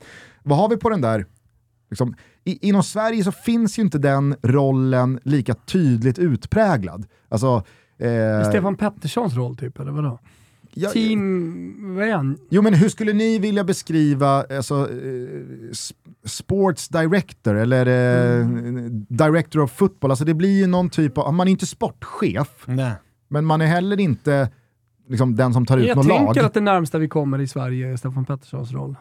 [0.44, 1.26] Vad har vi på den där
[1.92, 7.06] Liksom, i, inom Sverige så finns ju inte den rollen lika tydligt utpräglad.
[7.30, 7.64] Alltså,
[7.98, 10.20] eh, Stefan Petterssons roll typ, eller vadå?
[10.74, 11.96] jag- team...
[11.96, 12.38] Vad är han?
[12.50, 15.72] Jo men hur skulle ni vilja beskriva alltså, eh,
[16.26, 17.86] sports director eller
[18.40, 18.46] eh,
[19.10, 20.12] director of football?
[20.12, 22.94] Alltså det blir ju någon typ av, man är inte sportchef, Nej.
[23.28, 24.50] men man är heller inte
[25.10, 26.46] liksom, den som tar ut Jag något tänker lag.
[26.46, 28.96] att det närmsta vi kommer i Sverige är Stefan Petterssons roll.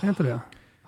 [0.00, 0.40] Är inte det?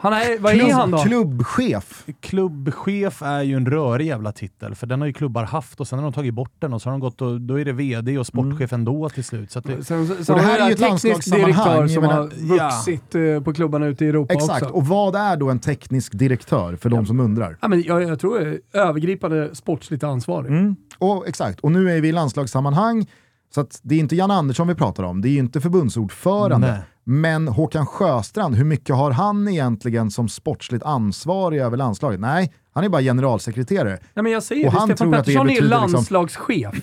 [0.05, 0.99] Han är, vad är Klubb- han då?
[0.99, 2.05] Klubbchef.
[2.21, 5.99] Klubbchef är ju en rörig jävla titel, för den har ju klubbar haft och sen
[5.99, 8.19] har de tagit bort den och så har de gått och då är det vd
[8.19, 9.51] och sportchef ändå till slut.
[9.51, 11.33] Så att det, Sen, sen, Och sen det här har är ju en ett teknisk
[11.33, 14.75] direktör som jag har menar- vuxit eh, på klubbarna ute i Europa Exakt, också.
[14.75, 17.57] och vad är då en teknisk direktör för de som undrar?
[17.61, 20.49] Ja, men jag, jag tror är övergripande sportsligt ansvarig.
[20.53, 20.77] Mm.
[20.99, 23.07] Och, exakt, och nu är vi i landslagssammanhang,
[23.55, 26.67] så det är inte Jan Andersson vi pratar om, det är ju inte förbundsordförande.
[26.71, 26.81] Nej.
[27.07, 32.21] Men Håkan Sjöstrand, hur mycket har han egentligen som sportsligt ansvarig över landslaget?
[32.21, 33.99] Nej, han är bara generalsekreterare.
[34.15, 36.75] Nej, men jag säger Och det, han Stefan tror att det Pettersson är liksom- landslagschef.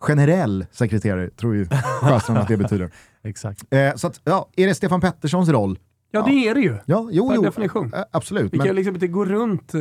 [0.00, 1.68] Generell sekreterare tror ju
[2.00, 2.90] Sjöstrand att det betyder.
[3.24, 3.64] exakt.
[3.70, 5.78] Eh, så att, ja, är det Stefan Petterssons roll?
[6.10, 6.78] Ja, det är det ju.
[6.86, 7.92] Ja, jo, Per jo, definition.
[8.10, 8.52] absolut.
[8.54, 9.80] Vi Men, kan liksom inte gå runt eh,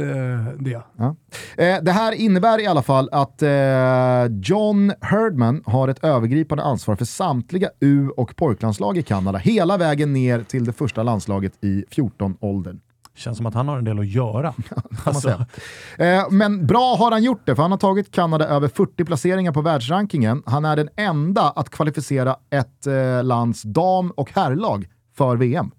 [0.59, 0.81] det.
[0.97, 1.15] ja.
[1.57, 3.49] eh, det här innebär i alla fall att eh,
[4.43, 10.13] John Herdman har ett övergripande ansvar för samtliga U och pojklandslag i Kanada, hela vägen
[10.13, 12.79] ner till det första landslaget i 14-åldern.
[13.17, 14.53] Känns som att han har en del att göra.
[15.03, 15.29] Alltså.
[15.97, 19.51] Eh, men bra har han gjort det, för han har tagit Kanada över 40 placeringar
[19.51, 20.43] på världsrankingen.
[20.45, 25.71] Han är den enda att kvalificera ett eh, lands dam och herrlag för VM.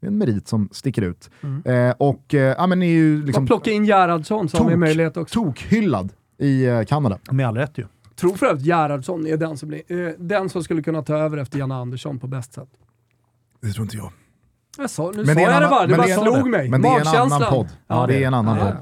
[0.00, 1.30] Det är en merit som sticker ut.
[1.64, 5.16] Eh, och eh, ja, men är ju liksom Man plockar in Gerhardsson vi tok- möjlighet
[5.16, 5.44] också.
[5.44, 7.18] tokhyllad i eh, Kanada.
[7.30, 7.86] med all rätt ju.
[8.20, 11.36] tror för övrigt Gerhardsson är den som, blir, eh, den som skulle kunna ta över
[11.38, 12.68] efter Janne Andersson på bäst sätt.
[13.62, 14.12] Det tror inte jag.
[14.78, 16.12] Jag sa, nu Men sa det är en jag det annan- bara, det bara det
[16.12, 16.68] är- slog mig.
[16.70, 17.68] Men det är en annan podd.
[17.86, 18.76] Ja, det är en annan Ja, podd.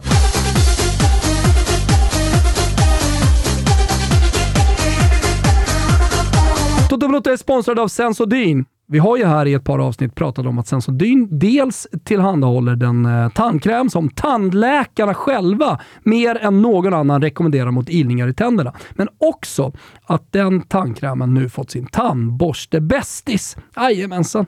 [6.88, 8.64] Toto Balotto är sponsrad av Sensodyne.
[8.88, 13.06] Vi har ju här i ett par avsnitt pratat om att Sensodyne dels tillhandahåller den
[13.06, 18.72] eh, tandkräm som tandläkarna själva mer än någon annan rekommenderar mot ilningar i tänderna.
[18.92, 19.72] Men också
[20.06, 23.56] att den tandkrämen nu fått sin tandborste-bästis.
[23.76, 24.46] Jajamensan.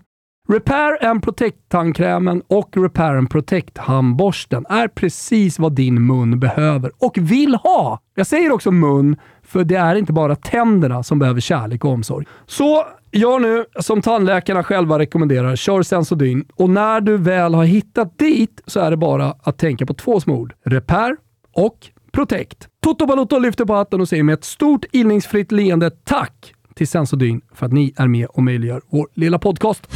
[0.50, 7.54] Repair and Protect-tandkrämen och Repair and Protect-handborsten är precis vad din mun behöver och vill
[7.54, 8.00] ha.
[8.14, 9.16] Jag säger också mun,
[9.48, 12.26] för det är inte bara tänderna som behöver kärlek och omsorg.
[12.46, 18.18] Så gör nu som tandläkarna själva rekommenderar, kör Sensodyne och när du väl har hittat
[18.18, 20.54] dit så är det bara att tänka på två små ord.
[20.64, 21.16] Repair
[21.52, 22.68] och Protect.
[22.82, 27.40] Toto Balotto lyfter på hatten och säger med ett stort illningsfritt leende tack till Sensodyne
[27.54, 29.88] för att ni är med och möjliggör vår lilla podcast.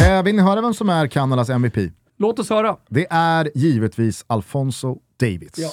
[0.00, 1.92] Eh, vill ni höra vem som är Kanadas MVP?
[2.20, 2.76] Låt oss höra.
[2.88, 5.58] Det är givetvis Alfonso Davids.
[5.58, 5.70] Ja.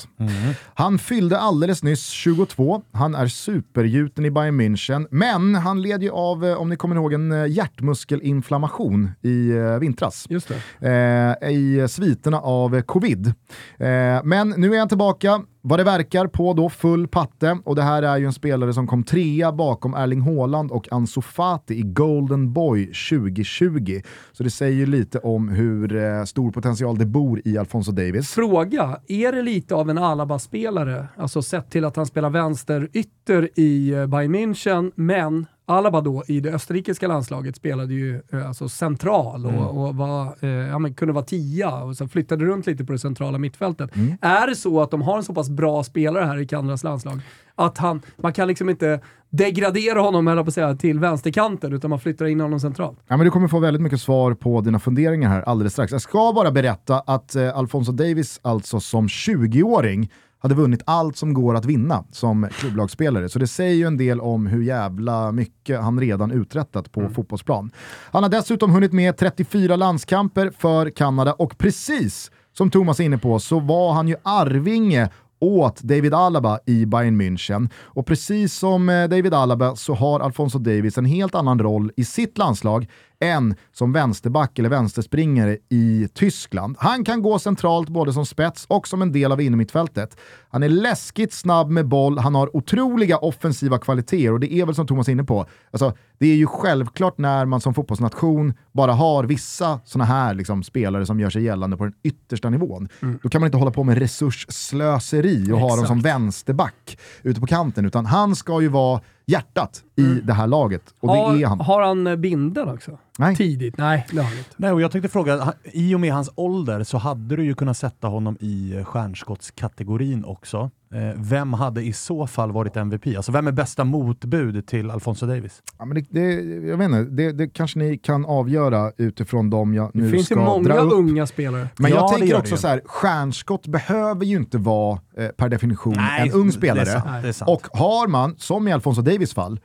[0.73, 6.11] Han fyllde alldeles nyss 22, han är supergjuten i Bayern München, men han led ju
[6.11, 10.25] av, eh, om ni kommer ihåg, en eh, hjärtmuskelinflammation i eh, vintras.
[10.29, 11.35] Just det.
[11.41, 13.27] Eh, I sviterna av covid.
[13.27, 17.57] Eh, men nu är han tillbaka, vad det verkar, på då full patte.
[17.65, 21.21] Och det här är ju en spelare som kom trea bakom Erling Haaland och Ansu
[21.21, 24.01] Fati i Golden Boy 2020.
[24.31, 28.31] Så det säger ju lite om hur eh, stor potential det bor i Alfonso Davis.
[28.31, 31.07] Fråga, är det lite av en Alaba-spelare?
[31.17, 36.23] Alltså sett till att han spelar vänster ytter i eh, Bayern München, men Alaba då
[36.27, 40.93] i det österrikiska landslaget spelade ju eh, alltså central och, och var, eh, ja, men
[40.93, 43.91] kunde vara tia och så flyttade runt lite på det centrala mittfältet.
[44.21, 47.21] Är det så att de har en så pass bra spelare här i Kanadas landslag
[47.55, 48.99] att han, man kan liksom inte
[49.29, 52.99] degradera honom eller på säga, till vänsterkanten utan man flyttar in honom centralt?
[53.07, 55.91] Ja, men du kommer få väldigt mycket svar på dina funderingar här alldeles strax.
[55.91, 61.33] Jag ska bara berätta att eh, Alfonso Davis alltså som 20-åring hade vunnit allt som
[61.33, 63.29] går att vinna som klubblagsspelare.
[63.29, 67.71] Så det säger ju en del om hur jävla mycket han redan uträttat på fotbollsplan.
[68.11, 73.17] Han har dessutom hunnit med 34 landskamper för Kanada och precis som Thomas är inne
[73.17, 77.69] på så var han ju arvinge åt David Alaba i Bayern München.
[77.75, 82.05] Och precis som eh, David Alaba så har Alfonso Davis en helt annan roll i
[82.05, 82.87] sitt landslag
[83.19, 86.75] än som vänsterback eller vänsterspringare i Tyskland.
[86.79, 90.17] Han kan gå centralt både som spets och som en del av innermittfältet.
[90.49, 94.75] Han är läskigt snabb med boll, han har otroliga offensiva kvaliteter och det är väl
[94.75, 98.93] som Thomas är inne på, alltså, det är ju självklart när man som fotbollsnation bara
[98.93, 102.89] har vissa sådana här liksom, spelare som gör sig gällande på den yttersta nivån.
[103.23, 107.47] Då kan man inte hålla på med resursslöseri och ha dem som vänsterback ute på
[107.47, 110.93] kanten, utan han ska ju vara hjärtat i det här laget.
[110.99, 111.59] Och det har, är han.
[111.59, 112.97] har han eh, bindeln också?
[113.17, 113.35] Nej.
[113.35, 113.77] Tidigt?
[113.77, 114.49] Nej, det har han inte.
[114.57, 117.77] Nej, och jag tänkte fråga, i och med hans ålder så hade du ju kunnat
[117.77, 120.71] sätta honom i stjärnskottskategorin också.
[120.93, 123.07] Eh, vem hade i så fall varit MVP?
[123.17, 125.61] Alltså vem är bästa motbud till Alfonso Davis?
[125.79, 126.33] Ja, men det, det,
[126.67, 130.25] jag vet inte, det, det kanske ni kan avgöra utifrån dem jag nu Det finns
[130.25, 130.93] ska ju många dra upp.
[130.93, 131.67] unga spelare.
[131.77, 135.93] Men Ja, jag tänker också så här, stjärnskott behöver ju inte vara eh, per definition
[135.97, 136.85] Nej, en ung spelare.
[136.85, 137.35] sant.
[137.35, 137.49] Sant.
[137.49, 139.59] Och har man, som i Alfonso Davis fall,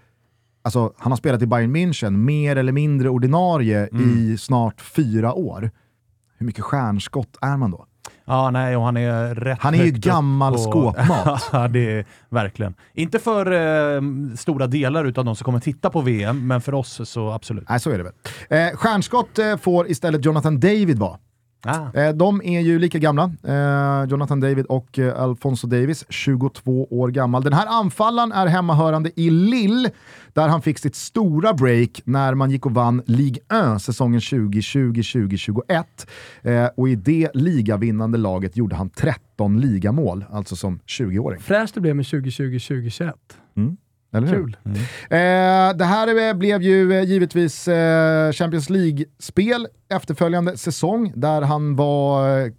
[0.62, 4.18] alltså han har spelat i Bayern München mer eller mindre ordinarie Mm.
[4.18, 5.70] i snart fyra år.
[6.38, 7.86] Hur mycket stjärnskott är man då?
[8.24, 11.48] Ja, nej, och han är rätt Han är ju gammal på- skåpmat.
[11.52, 12.74] ja, det är verkligen.
[12.94, 13.52] Inte för
[13.96, 14.00] eh,
[14.38, 17.68] stora delar utav de som kommer titta på VM, men för oss så absolut.
[17.68, 18.12] Nej, så är det väl.
[18.70, 21.18] Eh, stjärnskott eh, får istället Jonathan David vara.
[21.64, 21.98] Ah.
[22.00, 27.08] Eh, de är ju lika gamla, eh, Jonathan David och eh, Alfonso Davis, 22 år
[27.08, 27.42] gammal.
[27.42, 29.90] Den här anfallaren är hemmahörande i Lille,
[30.32, 33.42] där han fick sitt stora break när man gick och vann Ligue
[33.74, 35.84] 1 säsongen 2020-2021.
[36.42, 41.40] Eh, och i det ligavinnande laget gjorde han 13 ligamål, alltså som 20-åring.
[41.40, 43.12] Fräscht det blev med 2020-2021.
[44.12, 44.28] Eller?
[44.28, 44.56] Kul.
[44.64, 52.38] Eh, det här blev ju eh, givetvis eh, Champions League-spel efterföljande säsong där han var
[52.40, 52.52] eh,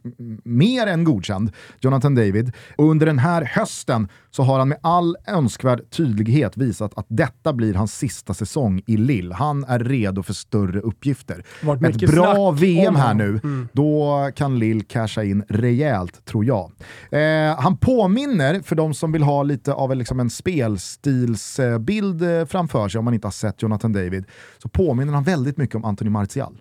[0.44, 2.52] mer än godkänd, Jonathan David.
[2.76, 7.54] Och under den här hösten så har han med all önskvärd tydlighet visat att detta
[7.54, 9.36] blir hans sista säsong i Lille.
[9.36, 11.46] Han är redo för större uppgifter.
[11.64, 13.40] Varit Ett bra VM här nu,
[13.74, 16.72] då kan Lille casha in rejält tror jag.
[17.12, 22.46] Eh, han påminner, för de som vill ha lite av en, liksom en spelstilsbild eh,
[22.46, 24.26] framför sig, om man inte har sett Jonathan David,
[24.58, 26.58] så påminner han väldigt mycket om Anthony Martial.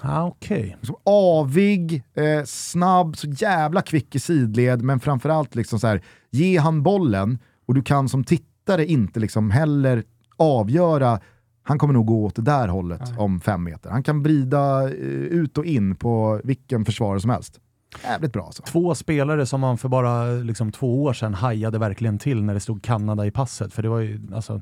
[0.00, 0.76] Ah, Okej.
[0.80, 6.58] Liksom avig, eh, snabb, så jävla kvick i sidled, men framförallt liksom så här, ge
[6.58, 10.04] han bollen och du kan som tittare inte liksom heller
[10.36, 11.20] avgöra
[11.68, 13.90] han kommer nog gå åt det där hållet om fem meter.
[13.90, 17.60] Han kan vrida eh, ut och in på vilken försvarare som helst.
[18.04, 18.62] Jävligt bra alltså.
[18.62, 22.60] Två spelare som man för bara liksom, två år sedan hajade verkligen till när det
[22.60, 23.72] stod Kanada i passet.
[23.72, 24.60] För det var ju, alltså,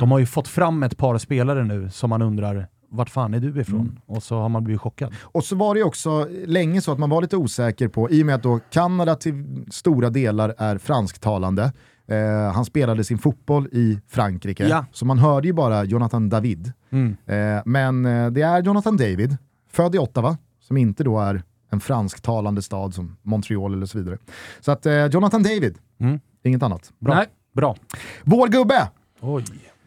[0.00, 3.40] De har ju fått fram ett par spelare nu som man undrar, vart fan är
[3.40, 3.80] du ifrån?
[3.80, 3.96] Mm.
[4.06, 5.14] Och så har man blivit chockad.
[5.22, 8.26] Och så var det också länge så att man var lite osäker på, i och
[8.26, 11.72] med att då Kanada till stora delar är fransktalande,
[12.06, 14.86] eh, han spelade sin fotboll i Frankrike, Ja.
[14.92, 16.72] så man hörde ju bara Jonathan David.
[16.90, 17.16] Mm.
[17.26, 19.36] Eh, men eh, det är Jonathan David,
[19.72, 24.18] född i Ottawa, som inte då är en fransktalande stad som Montreal eller så vidare.
[24.60, 26.20] Så att eh, Jonathan David, Mm.
[26.42, 26.92] inget annat.
[26.98, 27.14] Bra.
[27.14, 27.26] Nej.
[27.54, 27.76] Bra.
[28.24, 28.88] Vår gubbe!
[29.20, 29.44] Oj.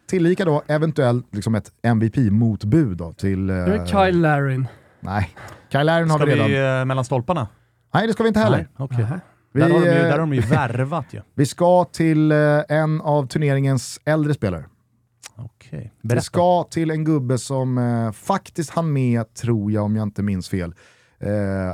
[0.08, 3.50] Tillika då eventuellt liksom ett MVP-motbud då till...
[3.50, 4.68] Eh, Det är Kyle Larin.
[5.00, 5.30] Nej,
[5.72, 6.48] Kyle Larin har Ska vi redan.
[6.48, 7.48] vi eh, mellan stolparna?
[7.94, 8.68] Nej, det ska vi inte heller.
[8.78, 8.88] Nej.
[8.92, 9.20] Nähä.
[9.52, 11.22] Vi, Där, har de ju, eh, där har de ju värvat ju.
[11.36, 12.38] Vi ska till eh,
[12.70, 14.66] en av turneringens äldre spelare.
[15.36, 15.94] Okej.
[16.02, 20.24] Vi ska till en gubbe som eh, faktiskt hann med, tror jag om jag inte
[20.24, 20.74] minns fel,
[21.20, 21.30] eh,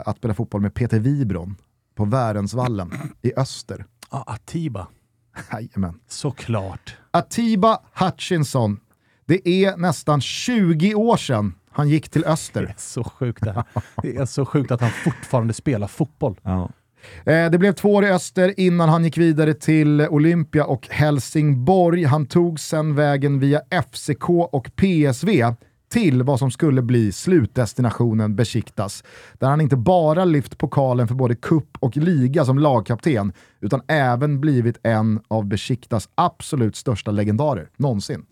[0.06, 1.56] att spela fotboll med Peter Wibron
[1.96, 2.92] på Värensvallen
[3.22, 3.86] i öster.
[4.10, 4.88] Ah, Atiba.
[5.52, 6.00] Jajamän.
[6.08, 6.98] Såklart.
[7.12, 8.80] Atiba Hutchinson.
[9.26, 12.74] Det är nästan 20 år sedan han gick till Det är öster.
[12.78, 13.64] så sjukt det här.
[14.02, 16.40] Det är så sjukt att han fortfarande spelar fotboll.
[16.44, 22.04] Eh, det blev två år i öster innan han gick vidare till Olympia och Helsingborg.
[22.04, 25.54] Han tog sen vägen via FCK och PSV
[25.90, 29.04] till vad som skulle bli slutdestinationen Besiktas.
[29.34, 34.40] Där han inte bara lyft pokalen för både cup och liga som lagkapten, utan även
[34.42, 38.26] blivit en av Besiktas absolut största legendarer någonsin.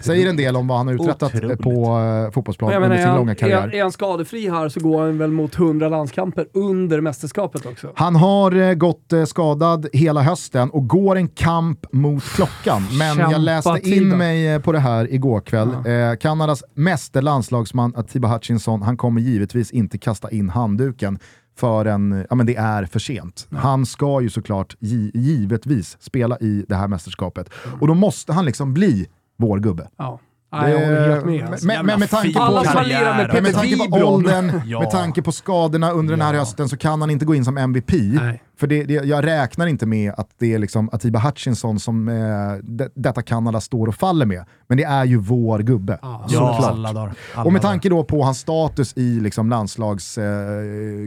[0.00, 1.60] Säger en del om vad han har uträttat eh, Otroligt.
[1.60, 3.68] på uh, Jag fotbollsplanen under sin han, långa karriär.
[3.68, 7.92] är, är han skadefri här så går han väl mot 100 landskamper under mästerskapet också.
[7.94, 12.82] Han har eh, gått eh, skadad hela hösten och går en kamp mot klockan.
[12.98, 14.16] Men jag Kämpa, läste in Atiba.
[14.16, 15.68] mig eh, på det här igår kväll.
[15.68, 21.18] Eh, Kanadas meste landslagsman Atiba Hutchinson, han kommer givetvis inte kasta in handduken
[21.56, 23.48] förrän ja, men det är för sent.
[23.50, 27.48] Han ska ju såklart gi- givetvis spela i det här mästerskapet.
[27.80, 29.06] Och då måste han liksom bli
[29.38, 29.88] vår gubbe.
[29.96, 30.20] Ja.
[30.52, 31.48] Nej, jag håller helt med.
[31.50, 31.66] Alltså.
[31.66, 32.40] Men, men med tanke på...
[32.40, 34.80] Alla som lirar med med tanke på åldern, Ja.
[34.80, 36.40] med tanke på skadorna under den här Ja.
[36.40, 37.92] hösten så kan han inte gå in som MVP.
[37.92, 38.42] Nej.
[38.58, 42.14] För det, det, jag räknar inte med att det är liksom Atiba Hutchinson som eh,
[42.62, 44.44] de, detta Kanada står och faller med.
[44.68, 45.98] Men det är ju vår gubbe.
[46.02, 47.14] Ja, Ja, alla dagar.
[47.34, 50.28] Alla Och med tanke då på hans status i liksom landslags eh,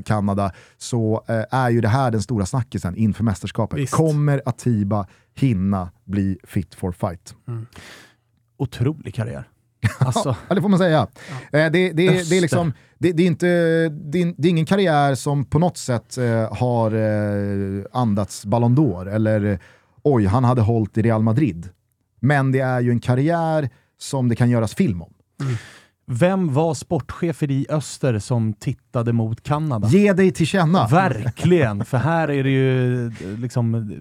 [0.06, 3.80] Kanada så eh, är ju det här den stora snackisen inför mästerskapet.
[3.80, 3.94] Visst.
[3.94, 7.36] Kommer Atiba hinna bli fit for fight?
[8.60, 9.48] Otrolig karriär.
[10.00, 11.08] Alltså, Ja, det får man säga.
[11.52, 13.48] Eh, det, det, det, är liksom, det, det, är inte,
[13.90, 18.78] det, är, det är ingen karriär som på något sätt eh, har eh, andats Ballon
[18.78, 19.60] d'Or eller eh,
[20.04, 21.70] oj, han hade hållit i Real Madrid.
[22.20, 25.14] Men det är ju en karriär som det kan göras film om.
[26.06, 29.88] vem var sportchefer i öster som tittade mot Kanada?
[29.88, 30.88] Ge dig till känna.
[30.88, 33.94] Verkligen, för här är det ju liksom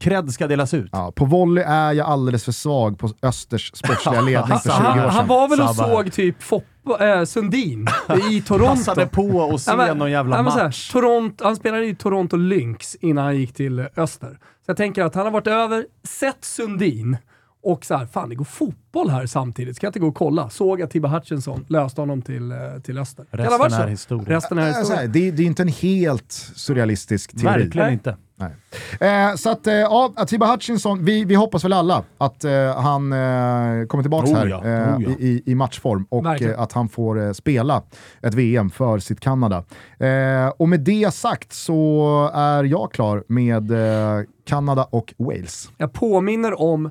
[0.00, 0.88] cred ska delas ut.
[0.92, 4.94] Ja, på volley är jag alldeles för svag på Östers sportsliga ledning för 20 år
[4.94, 5.10] sedan.
[5.10, 5.88] han var väl och Sabba.
[5.88, 7.88] såg typ Foppa, äh, Sundin
[8.30, 8.74] i Toronto.
[8.76, 10.90] Passade på att se Ja, men- någon jävla ja, så här, match.
[10.92, 14.30] Toronto, han spelade i Toronto Lynx innan han gick till Öster.
[14.30, 17.16] Så jag tänker att han har varit över, sett Sundin
[17.62, 19.76] och så här, fan det går fotboll här samtidigt.
[19.76, 20.50] Ska jag inte gå och kolla?
[20.50, 23.26] Såg att Tibbe Hutchinson löste honom till, eh, till Öster.
[23.30, 24.36] Resten är historia.
[24.36, 25.06] Resten är Äh, här, historia.
[25.06, 27.44] det, det är inte en helt surrealistisk teori.
[27.62, 27.92] Verkligen Nej.
[27.92, 28.16] inte.
[28.36, 28.50] Nej.
[29.30, 33.12] Eh, så att, eh, ja, Atiba Hutchinson, vi, vi hoppas väl alla att eh, han
[33.12, 33.18] eh,
[33.86, 35.10] kommer tillbaka Oh här ja, eh, oh ja.
[35.18, 37.82] i, i- i matchform och eh, att han får eh, spela
[38.22, 39.64] ett VM för sitt Kanada.
[39.98, 45.70] Eh, och med det sagt så är jag klar med eh, Kanada och Wales.
[45.78, 46.90] Jag påminner om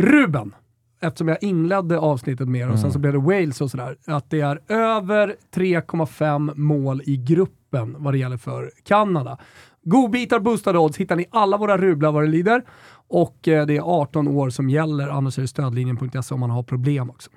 [0.00, 0.54] Ruben,
[1.00, 4.40] eftersom jag inledde avsnittet med och sen så blev det Wales och sådär, att det
[4.40, 9.38] är över 3,5 mål i gruppen vad det gäller för Kanada.
[9.82, 12.62] Godbitar, boostade odds hittar ni alla våra rublar vad det lider.
[13.08, 16.62] Och eh, det är 18 år som gäller, annars är det stödlinjen.se om man har
[16.62, 17.30] problem också.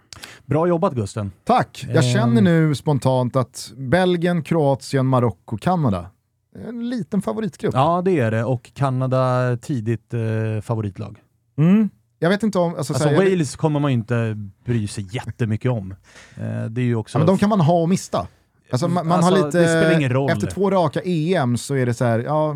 [0.45, 1.31] Bra jobbat Gusten.
[1.43, 1.85] Tack!
[1.87, 2.13] Jag Eh.
[2.13, 6.05] känner nu spontant att Belgien, Kroatien, Marocko, Kanada,
[6.67, 7.73] en liten favoritgrupp.
[7.73, 8.43] Ja, det är det.
[8.43, 11.19] Och Kanada tidigt eh, favoritlag.
[11.57, 11.89] Mm.
[12.23, 12.75] Jag vet inte om...
[12.75, 15.91] Alltså, Alltså så här, jag- Wales kommer man ju inte bry sig jättemycket om.
[16.37, 17.17] Eh, det är ju också...
[17.17, 18.27] Ja, men de kan man ha och mista.
[18.71, 20.29] Alltså, man, man Alltså, har lite, det spelar ingen roll.
[20.31, 22.55] Efter två raka EM så är det så här, ja,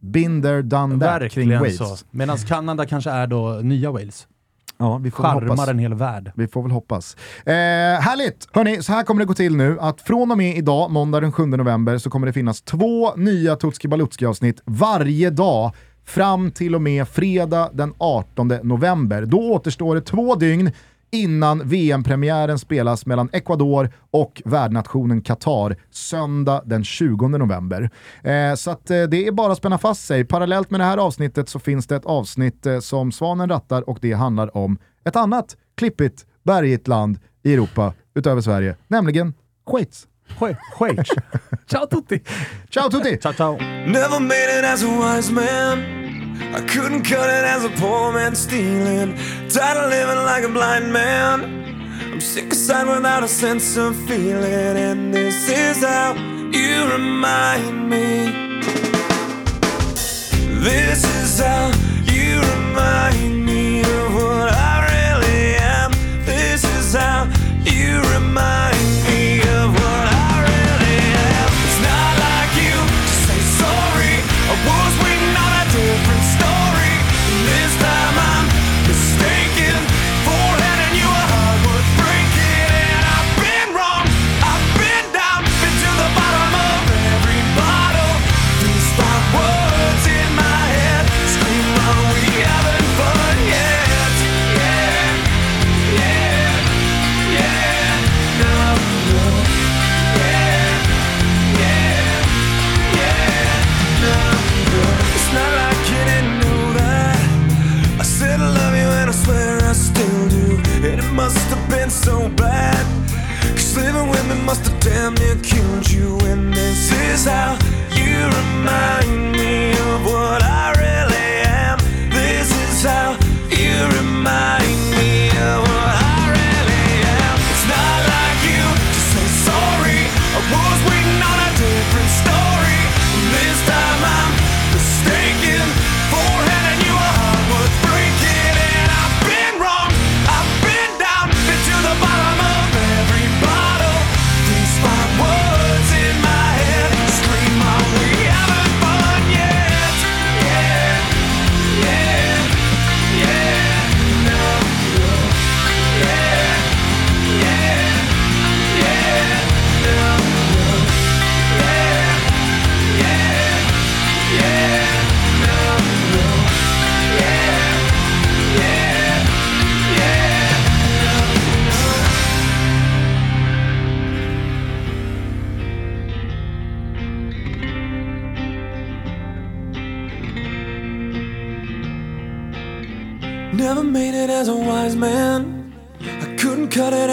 [0.00, 1.76] been there, done that kring Wales.
[1.76, 1.96] så.
[2.10, 4.26] Medan Kanada kanske är då nya Wales.
[4.78, 5.68] Ja, vi får väl Charmar hoppas.
[5.68, 6.32] en hel värld.
[6.34, 7.16] Vi får väl hoppas.
[7.46, 8.48] Eh, härligt!
[8.52, 11.32] Hörni, så här kommer det gå till nu att från och med idag, måndag den
[11.32, 15.72] 7 november, så kommer det finnas två nya Tutski Balutski avsnitt varje dag
[16.04, 19.26] fram till och med fredag den 18 november.
[19.26, 20.72] Då återstår det två dygn
[21.12, 27.90] innan VM-premiären spelas mellan Ecuador och värdnationen Qatar söndag den 20 november.
[28.22, 30.24] Eh, så att, eh, det är bara att spänna fast sig.
[30.24, 33.98] Parallellt med det här avsnittet så finns det ett avsnitt eh, som Svanen rattar och
[34.00, 39.34] det handlar om ett annat klippigt, bergigt land i Europa utöver Sverige, nämligen
[39.70, 40.06] Schweiz.
[40.38, 41.08] Schwe- Schweiz.
[41.66, 42.20] Ciao tutti!
[42.70, 43.16] Ciao tutti!
[43.18, 43.56] ciao, ciao.
[43.86, 46.00] Never made it as a wise man.
[46.54, 49.16] I couldn't cut it as a poor man stealing.
[49.48, 51.44] Tired of living like a blind man.
[52.12, 54.76] I'm sick aside without a sense of feeling.
[54.76, 58.60] And this is how you remind me.
[60.60, 61.70] This is how
[62.04, 63.41] you remind me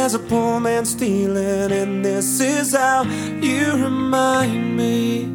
[0.09, 1.71] as a poor man stealing.
[1.71, 5.25] And this is how you remind me.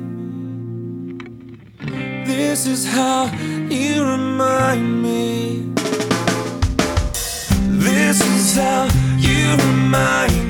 [2.26, 3.30] This is how
[3.70, 5.72] you remind me.
[7.86, 10.43] This is how you remind